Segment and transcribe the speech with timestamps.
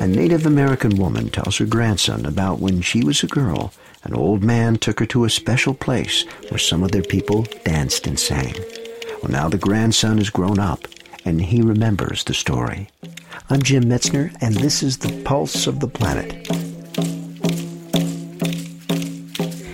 [0.00, 3.72] A Native American woman tells her grandson about when she was a girl,
[4.02, 8.06] an old man took her to a special place where some of their people danced
[8.06, 8.54] and sang.
[9.22, 10.88] Well, now the grandson is grown up,
[11.24, 12.88] and he remembers the story.
[13.48, 16.50] I'm Jim Metzner, and this is the Pulse of the Planet.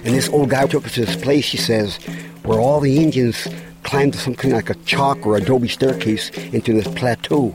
[0.05, 1.97] And this old guy took us to this place, he says,
[2.43, 3.49] where all the Indians
[3.85, 7.55] climbed something like a chalk or adobe staircase into this plateau.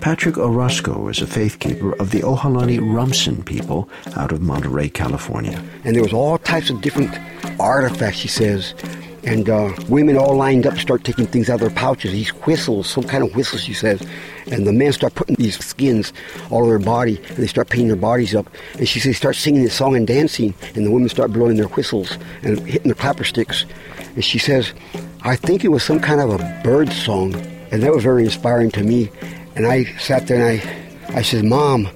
[0.00, 5.62] Patrick Orozco is a faith keeper of the Ohlone Rumsen people out of Monterey, California.
[5.84, 7.12] And there was all types of different
[7.60, 8.74] artifacts, he says.
[9.24, 12.28] And uh, women all lined up to start taking things out of their pouches, these
[12.28, 14.00] whistles, some kind of whistles, he says.
[14.52, 16.12] And the men start putting these skins
[16.48, 18.48] all over their body, and they start painting their bodies up.
[18.78, 21.56] And she says, they start singing this song and dancing, and the women start blowing
[21.56, 23.64] their whistles and hitting their clapper sticks.
[24.14, 24.72] And she says,
[25.22, 27.34] I think it was some kind of a bird song,
[27.72, 29.10] and that was very inspiring to me.
[29.56, 31.88] And I sat there and I, I said, Mom,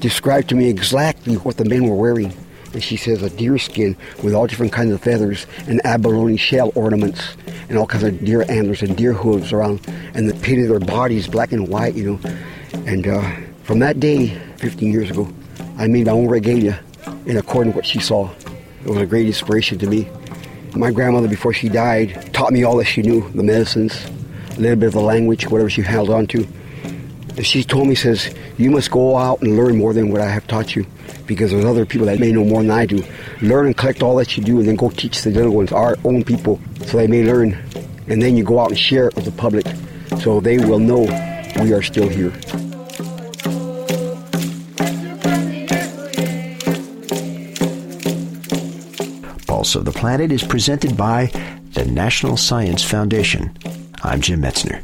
[0.00, 2.32] describe to me exactly what the men were wearing.
[2.72, 6.72] And she says a deer skin with all different kinds of feathers and abalone shell
[6.74, 7.36] ornaments
[7.68, 9.86] and all kinds of deer antlers and deer hooves around.
[10.14, 12.30] And they of their bodies black and white, you know.
[12.86, 13.30] And uh,
[13.64, 15.28] from that day, 15 years ago,
[15.76, 16.80] I made my own regalia
[17.26, 18.30] in accordance with what she saw.
[18.84, 20.08] It was a great inspiration to me.
[20.74, 24.06] My grandmother, before she died, taught me all that she knew, the medicines,
[24.56, 26.46] a little bit of the language, whatever she held on to.
[27.42, 30.46] She told me, says, you must go out and learn more than what I have
[30.46, 30.86] taught you
[31.26, 33.04] because there's other people that may know more than I do.
[33.42, 35.96] Learn and collect all that you do and then go teach the little ones, our
[36.04, 37.52] own people, so they may learn.
[38.08, 39.66] And then you go out and share it with the public
[40.20, 41.00] so they will know
[41.60, 42.30] we are still here.
[49.46, 51.26] Pulse of the Planet is presented by
[51.72, 53.56] the National Science Foundation.
[54.02, 54.82] I'm Jim Metzner.